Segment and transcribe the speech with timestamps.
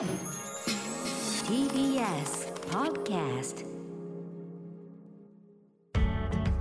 [0.00, 0.08] TBS
[2.70, 3.66] Podcast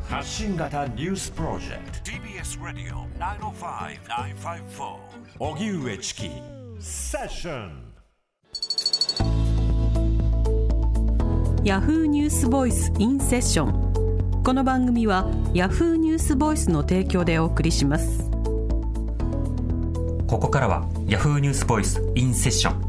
[0.09, 2.11] 発信型ニュースプロジェクト。
[2.11, 4.97] TBS Radio 905-954
[5.39, 6.29] 荻上チキ
[6.81, 7.93] セッション
[11.63, 18.29] ヤフーニュースボイスインセッションこの番組はヤフーニュースボイスの提供でお送りします。
[20.27, 22.88] ここからは Yahoo ニュースボイスインセッション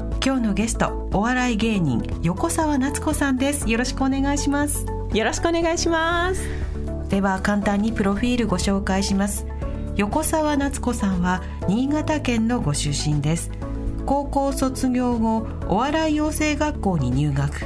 [0.23, 3.67] 今日のゲストお笑い芸人横澤夏子さんです。
[3.67, 4.85] よろしくお願いします。
[5.15, 6.47] よろしくお願いします。
[7.09, 9.47] では簡単にプロフィールご紹介します。
[9.95, 13.49] 横澤夏子さんは新潟県のご出身です。
[14.05, 17.65] 高校卒業後お笑い養成学校に入学。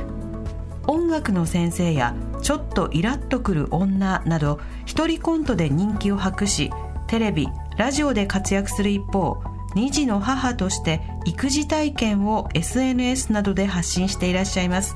[0.88, 6.72] 音楽の先生やちょっとイラッとくる女など一人コントで人気を博し
[7.07, 9.44] テレビラジオで活躍する一方
[9.75, 14.95] 2児の母として育児体験を SNS などで発信していらっしゃいます。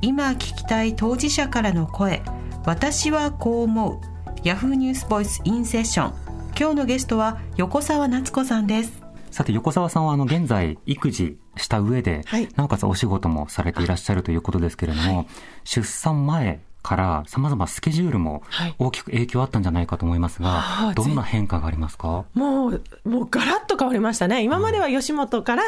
[0.00, 2.22] 今聞きたい当事者からの声
[2.64, 4.00] 私はこう思う。
[4.44, 6.14] ヤフーニュースボイスインセッション。
[6.58, 9.02] 今日のゲストは横澤夏子さんです。
[9.30, 12.48] さて横澤さんはあの現在育児した上で、はい。
[12.56, 15.26] なおかつお仕事もされていらっしゃるということですけれども、
[15.64, 18.74] 出産前から様々スケジュールもはい。
[18.78, 22.24] 大きく影響あったんじゃないかと思いますが、はあどんな変化がありますか？
[22.34, 24.42] もう、もうガラッと変わりましたね。
[24.42, 25.62] 今までは吉本から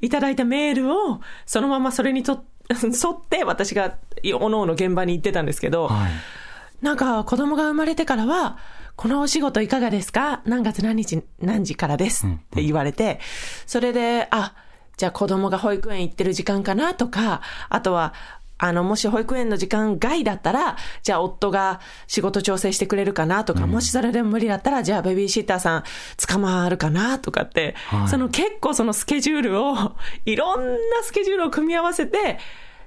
[0.00, 3.94] いただいたメールを、そのままそれにと 沿って私が
[4.40, 6.10] おのおの現場に行ってたんですけど、はい。
[6.84, 8.58] なんか子供が生まれてからは、
[8.96, 10.42] このお仕事いかがですか？
[10.44, 12.26] 何月何日何時からです？
[12.26, 12.34] うん。
[12.34, 13.20] って言われて、
[13.66, 14.54] それで、あ、
[14.96, 16.94] じゃあ子供が保育園行ってる時間かな？
[16.94, 18.12] とか、あとは、
[18.58, 25.84] あの、もし保育園の時間外だったら、じゃあ夫が仕事調整してくれるかなとか、もしそれでも無理だったら、じゃあベビーシッターさん
[26.26, 28.08] 捕まるかなとかって、はい。
[28.08, 32.38] その結構そのスケジュールを、 いろんなスケジュールを組み合わせて、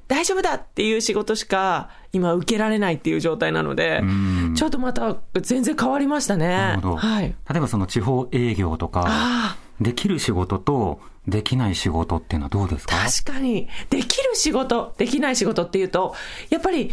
[0.07, 6.77] 大丈夫だっていう仕事しか今受けられないっていう状態なのでん、ちょっとまた全然変わりましたね。
[6.83, 7.33] はい。
[7.49, 12.95] 例えばその地方営業とか、あできる仕事とできない仕事っていうのはどうですか？
[12.95, 16.15] 確かに、できる仕事、できない仕事っていうと、
[16.49, 16.91] やっぱり、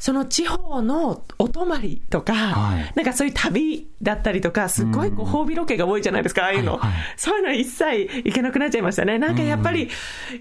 [0.00, 2.92] その地方のお泊まりとか、はい。
[2.94, 6.76] なんかそういう旅だったりとか、すっごいご褒美ロケが多いじゃないですか、ああいうの。
[6.76, 6.92] はいはい。
[7.16, 9.18] そういうの一切行けなくなっちゃいましたね。
[9.18, 9.88] なんかやっぱり、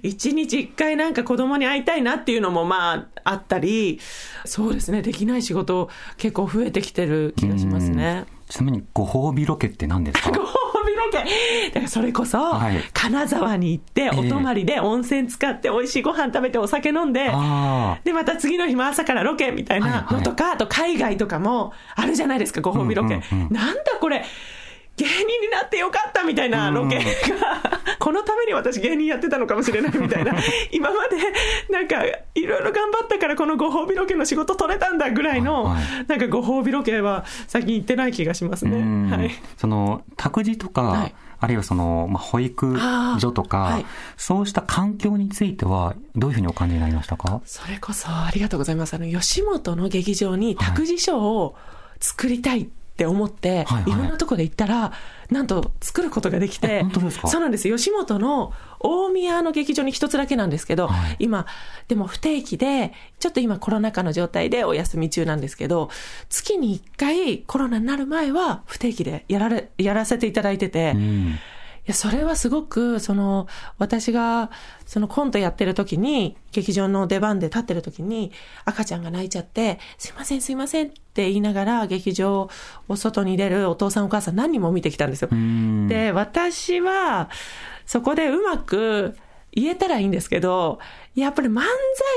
[0.03, 3.99] 一日一回なんか子供に会いたいなっていうのもまああったり、
[4.45, 8.25] そうですね、できない仕事結構増えてきてる気がしますね。
[8.47, 10.31] ちなみにご褒美ロケって何ですか？
[11.11, 12.77] だからそれこそ、はい。
[12.93, 23.15] 金沢に行って、お泊まりで温泉使って、美味しいご飯食べて、お酒飲んで、あで、また次の日も朝からロケみたいなのとか、あと海外とかもあるじゃないですか、ご褒美ロケ。
[23.15, 23.53] うんうんうん。
[23.53, 24.23] なんだこれ、
[24.97, 27.03] 芸人になってよかったみたいなロケが、
[27.99, 30.33] このために私芸人やってたのかもしれないみたいな、
[30.71, 31.17] 今まで
[31.71, 32.11] なんかい
[32.45, 38.69] ろいろ頑張ったからこのご褒美ロケの仕事取れたんだぐらいの、はいなんかご褒美ロケは最近行ってない気がしますあ。
[38.69, 38.77] ね。
[38.77, 39.09] うん。
[39.09, 39.31] はい。
[39.57, 41.15] その、託児とか、はい。
[41.39, 42.79] あるいはその、まあ、保育
[43.19, 43.79] 所とか、
[44.15, 47.41] そうした環境については、どういうふうにお感じになりましたか？
[47.45, 48.95] それこそありがとうございます。
[48.95, 51.55] あの、吉本の劇場に託児所を
[51.99, 54.91] 作りたいって思って、はいはいんなとこで行ったら、
[55.29, 57.27] なんと作ることができえて、本当ですか？
[57.27, 57.69] そうなんです。
[57.69, 61.45] 吉本の大宮の劇場に一つだけなんですけど、はい今、
[61.87, 65.89] でも不定期で、ちょっと今コロナ禍の状態でお休み中なんですけど、
[66.29, 71.35] 月に一回コロナになる前は不定期でやられ、やらせていただいてて、うん。
[71.87, 74.51] いや、それはすごく、その、私が、
[74.85, 78.33] そのコントやってる時に、劇場の出番で立ってる時に、
[78.65, 82.49] 赤ちゃんが泣いちゃって、すいません、すいませんって言いながら、劇場
[82.89, 85.29] を外に出るお父さんお母さん何人も見てきたんですよ。
[85.31, 87.29] うんで、私は、
[87.85, 89.15] そこでうまく
[89.59, 90.77] 言えたらいいんですけど、
[91.15, 91.63] やっぱり漫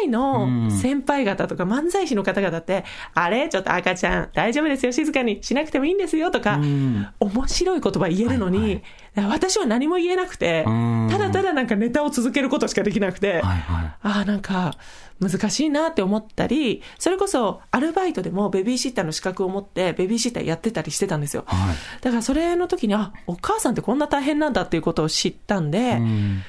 [0.02, 2.84] 才の先輩方とか漫才師の方々って、
[3.14, 3.48] あれ？
[3.48, 7.06] ちょっと赤ちゃん大丈夫ですよ、静かにしなくてもいいんですよとか、うん。
[7.18, 8.82] 面白い言葉言えるのに、
[9.16, 13.40] 私は何も言えなくてうん、ただただなんかネタを続けることしかできなくて。
[13.42, 14.74] ああ、なんか
[15.18, 21.44] 難しいなって思ったり、それこそアルバイトでもベビーシッターの資格を持ってベビーシッターやってたりしてたんですよ。
[21.46, 21.76] はい。
[22.02, 26.42] だからそれの時に、あ、お母さんってこんな大変なんだっていうことを知ったんで、うん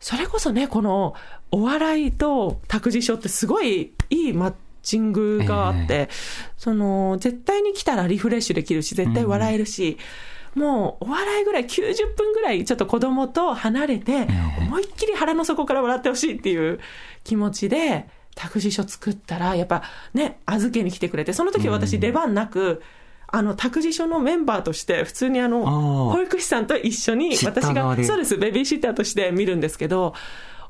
[0.00, 1.14] それこそね、この
[1.50, 6.08] お笑いと託児所ってすごいいいマッチングがあって、
[6.56, 9.98] その、絶対に来たらリフレッシュできるし、絶対笑えるし、
[10.54, 14.26] もうお笑いぐらい90分ぐらいちょっと子供と離れて、
[14.58, 16.80] 思いっきり腹の底から笑ってほしいっていう
[17.22, 19.82] 気持ちで、託児所作ったら、やっぱ
[20.14, 22.82] ね、預けに来てくれて、その時は私出番なく、
[23.32, 30.14] あの、託児所のメンバーとして、普通にあの、保育士さんと一緒に、私が、そうです、ベビーシッターとして見るんですけど、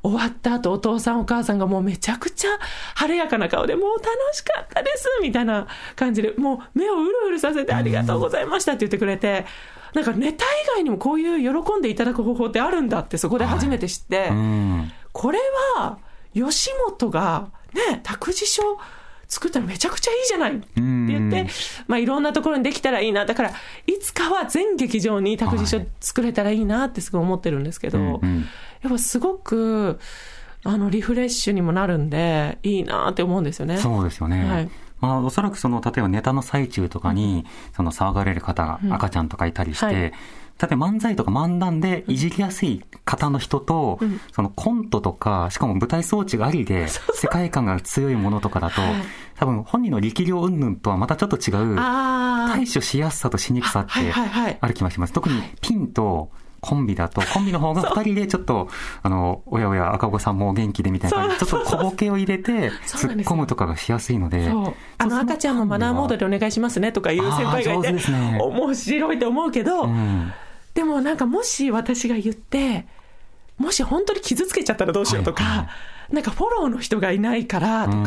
[0.03, 2.49] 終わった後、お父さんお母さんがもうめちゃくちゃ
[2.95, 9.45] 晴れやかな顔で、もう楽しかったですみたいな感じで、もう目をうるうるさせてありがとうございましたって言ってくれて、
[9.93, 14.91] なんかネタ以外にもこういう喜んでいただく方法ってあるんだってそこで初めて知って、うん。
[15.11, 15.39] これ
[15.77, 15.99] は
[16.33, 18.79] 吉本がね、託児所
[19.31, 21.47] 作ったらめちゃくちゃいいじゃないって言って、
[21.87, 23.25] まあいろんなところにできたらいいな。
[23.25, 23.53] だから、
[23.87, 28.45] いつかは全劇場に託児所作れたらいいなってすごい思ってるんですけど、うんうん
[28.81, 29.99] やっぱすごく、
[30.63, 33.77] あの、リフレッシュにもなるんで、いいなって思うんですよね。
[33.77, 34.43] そうですよね。
[34.43, 34.69] はい
[35.01, 37.45] まあ、おそらくその、例えばネタの最中とかに、
[37.75, 39.95] その騒がれる方が、赤ちゃんとかいたりして、はい。
[39.95, 40.11] 例
[40.73, 43.99] えば漫才とか漫談でいじりやすい方の人と、
[44.31, 48.81] そのコントとか、しかも舞台装置がありで、 世界観が強いものとかだと、
[49.35, 53.91] 多分本人の力量云々とはまたちょっと違う、対処しやすさとしにくさって
[54.59, 55.13] ある気がします。
[55.13, 56.29] 特にピンと
[56.61, 58.69] コンビだと、コンビの方が二人でちょっと、
[59.01, 61.17] あの、おやおや赤子さんも元気でみたいな。
[61.17, 62.51] 感じで、ちょっと小ボケを入れて、
[62.85, 64.73] 突っ込むとかがしやすいので、そう。
[64.99, 68.39] あの赤ちゃんもマナーモードでお願いしますねとかいう先輩がいて、ね。
[68.39, 70.31] 面白いと思うけど、うん。
[70.73, 72.85] でもなんかもし私が言って、
[73.57, 75.69] もし本当に傷つけちゃったらどうしようとか、はいは
[76.11, 77.97] なんかフォローの人がいないからとか、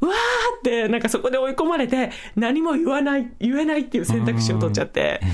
[0.00, 5.26] うわーってなんかそこで追い込まれて何も言わない、言えないっていう選択肢を取っちゃって、ねえ、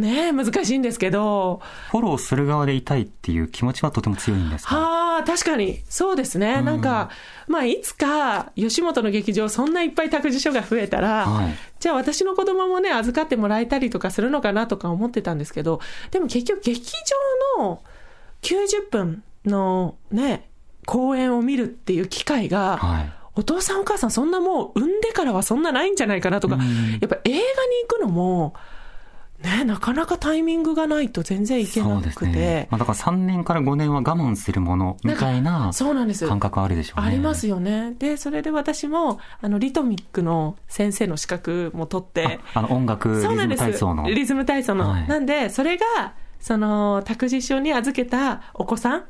[0.00, 1.60] 難しいんですけど、
[1.90, 4.76] フォローする側でいたいっていう気持ちはとても強いんですか？
[4.76, 5.80] はあ、確かに。
[5.88, 6.62] そうですね。
[6.62, 7.10] なんか、
[7.46, 15.80] まあ、いつか、吉本の劇場、そんないっぱい託児所が増えたら、はいじゃあ私の子供もね、預かってもらえたりとかするのかなとか思ってたんですけど、
[16.10, 16.90] でも結局劇
[17.56, 17.82] 場の
[18.42, 20.48] 90分のね、
[20.86, 23.12] 公演を見るっていう機会が、はい。
[23.36, 26.62] お父さんお母さんそんなもう産んでからはそんなないんじゃないかなとか、うん
[27.00, 27.42] やっぱ映画に
[27.88, 28.54] 行くのも、
[29.42, 32.26] ね、なかなかタイミングがないと全然いけなくて。
[32.26, 32.68] ね。
[32.70, 37.06] まあ、だから3年から5年は我慢するものみたいなそうなんです感覚あるでしょうね。
[37.06, 37.94] ありますよね。
[37.98, 43.56] で、それで私も、あの、リトミックの先生の資格も取って、あの音楽、リズム。
[43.56, 44.10] 体操の。
[44.10, 44.90] リズム体操の。
[44.90, 49.04] はいなんで、それが、その、託児所に預けたお子さん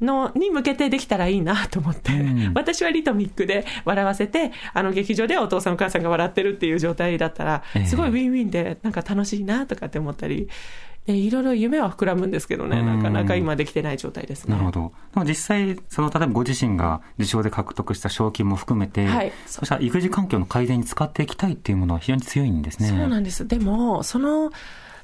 [0.00, 10.48] の、に向けてできたらいいなと思って、うん私はリトミックで笑わせて、あの劇場ではお父さんお母さんが笑ってるっていう状態だったらええ、すごいウィンウィンで、なんか楽しいなとかって思ったり、
[11.06, 14.54] でいろいろ夢は膨らむんですけどね、なかなか今できてない状態ですね。
[14.54, 14.92] なるほど。
[15.12, 22.88] でも実際、その、例えばご自身が受賞で獲得した賞金も含めて、はいそしたら育児環境の改善に使っていきたいっていうものは非常に強いんですね。
[22.88, 23.46] そうなんです。
[23.46, 24.50] でも、その、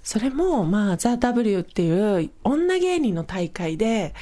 [0.02, 4.14] それも、まあ、ザ・ W っていう女芸人の大会で、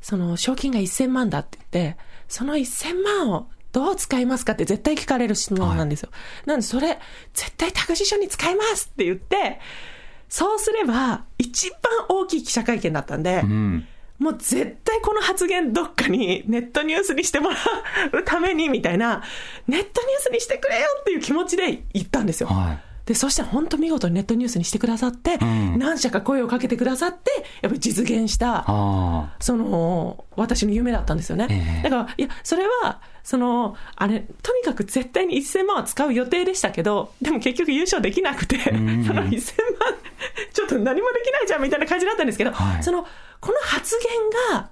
[0.00, 1.96] その、賞金が1000万だって言って、
[2.28, 6.10] その1000万をどう使いますかって絶対聞かれる質問なんですよ。
[6.46, 6.98] なんで、それ、
[7.34, 9.60] 絶対託児所に使いますって言って、
[10.28, 13.86] そうすれば、一番大きい記者会見だったんで、うん。
[14.18, 17.56] もう絶対この発言どっかにネットニュースにしてもら
[18.12, 19.22] うためにみたいな、
[19.66, 22.48] ネットニュースにしてくれよっていう気持ちで言ったんですよ。
[22.48, 22.89] はい。
[23.06, 25.78] で、そしたら本当見事にネットニュースにしてくださって、ん。
[25.78, 27.30] 何社か声をかけてくださって、
[27.62, 28.64] やっぱり実現した。
[29.40, 31.46] その、私の夢だったんですよね。
[31.50, 31.82] ええ。
[31.88, 39.30] だから、いや、それは、その、あれ、とにかく絶対に1000万は使う予定でしたけど、でも結局優勝できなくて、そのん1000万、
[40.52, 42.82] ちょっと何もできないじゃんみたいな感じだったんですけど、はい。
[42.82, 43.06] その、
[43.40, 43.98] この発
[44.50, 44.70] 言が、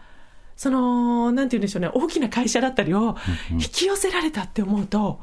[0.57, 3.17] その、なんて言うんでしょうね、大きな会社だったりを
[3.51, 5.21] 引き寄せられたって思うと、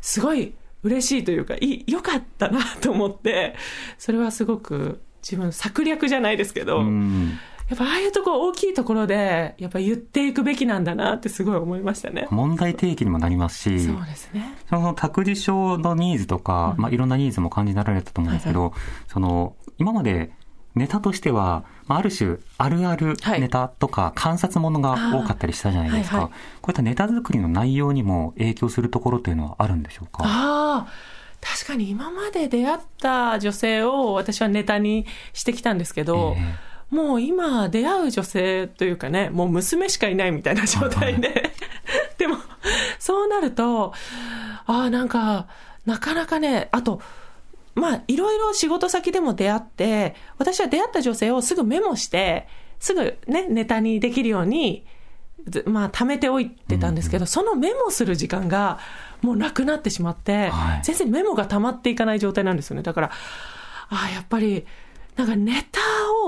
[0.00, 0.54] すごい
[0.86, 3.54] 嬉しいというか、いい、良かったなと思って、
[3.98, 7.38] それはすごく自分策略じゃないですけど、うん。
[7.68, 12.28] やっぱああいうところ大きいところで、やっぱ言っていくべきなんだなってすごい思いましたね。
[12.30, 14.54] 問題提起にもなりますし、そうですね。
[14.70, 18.72] その託児所のニーズとか、まあ、いろんなニーズも感じられたと思うんですけど、
[19.08, 20.30] その、今まで
[20.76, 23.40] ネタとしては、まあ、ある種、あるあるはい。
[23.40, 26.16] ネタとか、観察ものが多かったりしたじゃないですか。
[26.16, 26.30] あーはい。
[26.30, 26.36] こ
[26.68, 30.22] ういったネタ作りの内容にも影響するところというのはあるんでしょうか？
[30.24, 30.86] ああ、
[31.40, 41.52] 確かに今まで出会った女性を私はネタにしてきたんですけど、えもう今出会う女性というかね、もう娘しかいないみたいな状態で。
[42.18, 42.36] でも、
[42.98, 43.92] そうなると、
[44.66, 45.46] ああ、なんか、
[45.84, 47.00] なかなかね、あと、
[47.76, 52.48] まあ、いろいろ仕事先でも出会って、私は出会った女性をすぐメモして、
[52.80, 54.86] すぐね、ネタにできるように、
[55.46, 58.78] ずまあ、貯めておいてたんですけど、そのメモする時間が
[59.20, 62.82] もうなくなってしまって、はい全然メモが溜まっていかない状態なんですよね。
[62.82, 63.10] だから、
[63.90, 64.66] ああ、やっぱり、
[65.14, 65.80] なんかネタ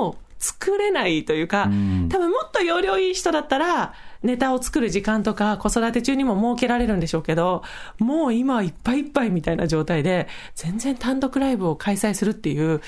[0.03, 7.63] を作れないというか、ん多分もっと容量いい人だったら、ネタを作る時間とか子育て中にも設けられるんでしょうけど、
[7.99, 12.81] もう今はいっぱいいっぱいみたいな状態で、全然単独ライブを開催するっていう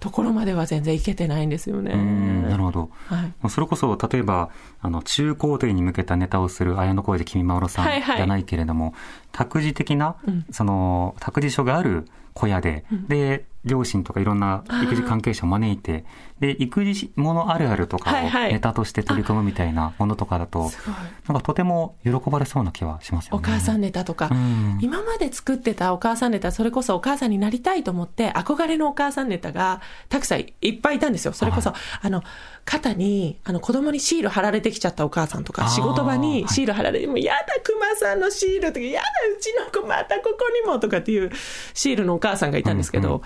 [0.00, 1.92] ところまでは全然いけてないんですよね。
[1.92, 2.90] うんなるほど。
[3.06, 3.50] はい。
[3.50, 4.50] それこそ、例えば、
[4.80, 8.94] あの、中高生に向けたネタをする綾小路きみまろさんはいはいじゃないけれども、
[9.32, 10.16] 託児的な、
[10.50, 16.04] その、託児所がある小屋で、で、両親とかいろんな育児関係者を招いて、
[16.40, 20.94] で、育児ものあるあるとかをはいはいネタとして取り組むみたいなものとかだと、すごい。
[20.94, 23.38] なんかとても喜ばれそうな気はしますよね。
[23.38, 31.32] お母さんネタとか、うん今まで作ってたお母さんネタ、それこそお母さんになりたいと思って、憧れのお母さんネタがたくさんいっぱいいたんですよ。
[31.32, 32.22] それこそ、あの、
[32.64, 41.30] 肩に、あの、子供にシール貼られてきちゃったお母さんとか、仕事場にシール貼られて、もうやだ、熊さんのシールとか、やだ、うちの子またここにもとかっていう
[41.74, 43.22] シールのお母さんがいたんですけど、うんうん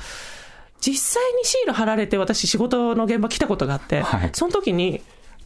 [0.85, 4.31] 実際にシール貼られて私仕事の現場来たことがあって、はい。
[4.33, 5.01] その時に、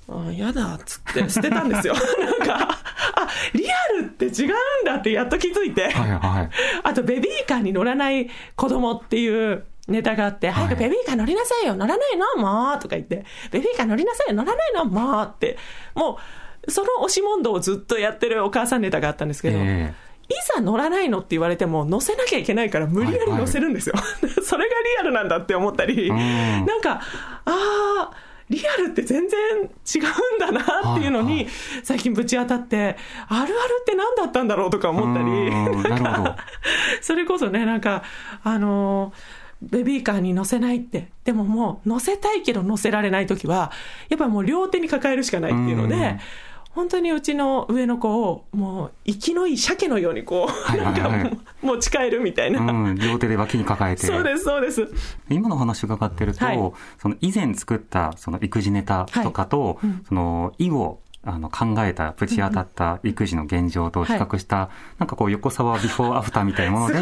[0.09, 1.95] あやだっつって捨てたんですよ。
[2.19, 6.51] なんか、あ、リアルって違うんだってやっと気づいて、はいはい。
[6.83, 12.43] あとベビーカーに乗らない子供っていうネタがあって、早くベビーカー乗りなさいよ、乗らないの？
[12.43, 14.87] もうとか言って、ベビーカー乗りなさいよ、乗らないの？
[14.87, 15.59] もうって、
[15.95, 16.19] も
[16.67, 20.06] う、その押し問答をずっとやってるお母さんネタがあったんですけど、えい
[20.55, 23.95] ざ乗らないのって言われても乗せなきゃいけないから無理やり乗せるんですよ。
[24.43, 26.17] それがリアルなんだって思ったり、ん。
[26.67, 27.01] なんか、あ
[27.45, 28.11] あ、
[28.49, 31.49] リアルって全然違うんだなっていうのはいはに
[31.83, 32.97] 最近ぶち当たって、
[33.29, 36.37] あるあるって何だったんだろうとか思ったり、うんなるほど。
[37.03, 38.03] それこそね、なんか、
[38.43, 39.13] あの
[39.63, 41.09] ベビーカーに乗せないって。
[41.25, 43.73] でももう乗せたいけど乗せられないときは、
[44.09, 46.19] やっぱもう両手に抱えるしかないっていうので、うん
[46.77, 51.11] 本当にうちの上の子を、もう、生きのいい鮭のようにこう、はいはいはい。
[51.11, 52.61] なんかもう持ち帰るみたいな。
[52.61, 54.07] うん、両手で脇に抱えて。
[54.07, 54.87] そうです、そうです。
[55.31, 56.73] 今のお話伺ってると、はい。
[57.01, 64.69] その以前作ったその育児ネタとかと、その以後あの考えたぶち当たった育児の現状と比較した、
[64.99, 67.01] なんかこう横沢ビフォーアフターみたいなもので、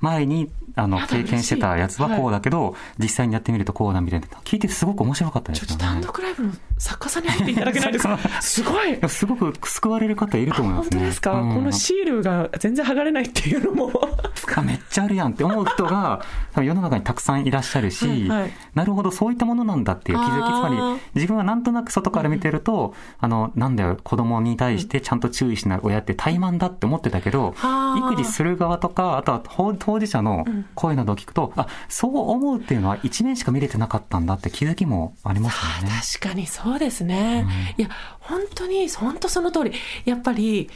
[0.00, 4.26] 前にあの経験してたやつはこうだけど、実際にやってみるとこうだみたいな。
[4.44, 5.84] 聞いててすごく面白かったでちょすよね。
[5.84, 8.18] っと単独ライブの作家さんに入っていただけないですか？
[8.42, 9.08] すごい。
[9.08, 10.96] すごく救われる方いると思いますね。
[10.96, 13.92] 本当ですか、うんこのシールが全然剥がれないっていうのも。
[14.56, 16.22] あめっちゃあるやんって思う人が
[16.56, 18.50] 世の中にたくさんいらっしゃるし、はいはい。
[18.74, 28.12] なるほどそういったものなんだっていう気づきつまり自分はなんとなく外から見てると、あのなんだよ子供に対してちゃんと注意しない親って怠慢だって思ってたけど、はあ。
[28.12, 29.40] 育児する側とかあとは
[29.86, 35.94] 当当事者の声などを聞くと、あそう思うっていうのは一面しか見れてなかったんだって気づきもありますよね。
[36.18, 37.46] 確かにそうですね。
[37.78, 37.88] いや、
[38.20, 39.72] 本当に、本当その通り。
[40.04, 40.68] やっぱり、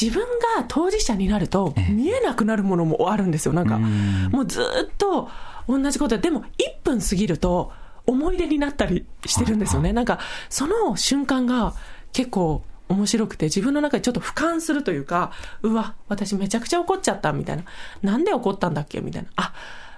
[0.00, 0.22] 自分
[0.56, 3.52] が当事者になると、見えなくなるものもあるんですよ。
[3.52, 4.64] なんか、うんもうずっ
[4.96, 5.28] と
[5.66, 7.72] 同じことで、でも1分過ぎると、
[8.06, 9.92] 思い出になったりしてるんですよね。
[9.92, 11.74] なんか、その瞬間が
[12.12, 15.30] 結構、面白くて、自分の中でちょっと俯瞰するというか、
[15.62, 17.64] うわ、私めちゃくちゃ怒っちゃった、みたいな。
[18.02, 19.28] なんで怒ったんだっけみたいな。
[19.36, 19.54] あ、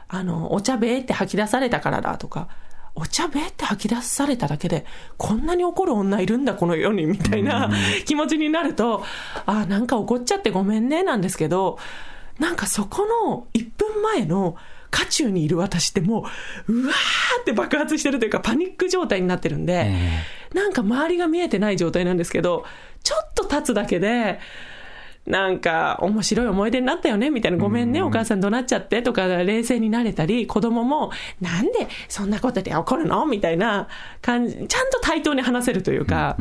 [0.09, 2.49] あの、お茶べーって吐き出されたからだとか、
[2.95, 4.85] お茶べーって吐き出されただけで、
[5.17, 7.71] こんなに怒る女いるんだ、この世に、みたいな
[8.05, 9.03] 気持ちになると、
[9.47, 11.79] あ、なんか怒っちゃってごめんね、なんですけど、
[12.39, 14.57] なんかそこの1分前の
[14.91, 16.27] 渦中にいる私っても
[16.69, 20.23] う、うわーって爆発してるというか、パニック状態になってるんで、え
[20.55, 22.65] なんか周りが見えてない状態なんですけど、
[23.03, 24.41] ちょっと経つだけで、
[25.25, 31.73] なんか面白い思い出になったよねみたいな、ごめんね、お母さん怒鳴っちゃってとか、冷静になれたり、子供も、なんで
[32.09, 33.25] そんなことで怒るの？
[33.27, 33.87] みたいな
[34.21, 36.37] 感じ、ちゃんと対等に話せるというか、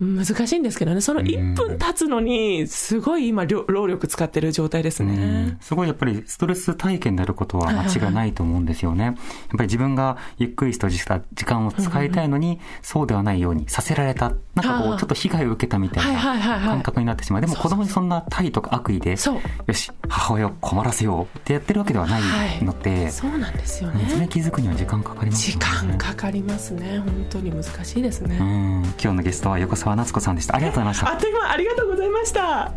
[0.00, 5.58] 難しいんですけどね、その1分経つのに、すごい今、労労力使ってる状態ですうねん。
[5.60, 9.04] すごいやっぱりストレス体験であることは間違いないと思うんですよね。
[9.04, 14.32] やっぱり自分がゆっくりとした時間を使いたいのに、そうではないようにさせられた。
[14.54, 17.40] なんかこはあう、ちょっと被害を受けたみたいな感覚になってしまう。
[17.42, 24.28] でも子供にそんな態度とか悪意で、よし、母親を困らせようってやってるわけではないので、そうなんですようんそれね。
[24.28, 25.56] 気づくには時間かかりますね。
[25.86, 26.98] 間かかりますね。
[26.98, 28.38] 本当に難しいですね。
[28.38, 30.54] うん、今日のゲストは横澤夏子さんでした。
[30.54, 31.16] ありがとうございましたあ。
[31.16, 32.72] っという間ありがとうございました。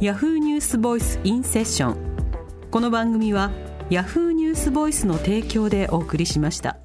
[0.00, 1.96] ヤフーニュースボイスインセッション
[2.70, 3.50] この番組は
[3.88, 6.76] ヤフーニュースボイスの提供でお送りしました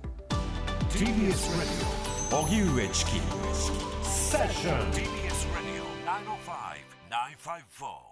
[0.89, 1.49] TBS
[2.31, 3.11] 上チキ
[4.03, 6.69] セッション TBS Radio 905
[7.09, 8.08] 954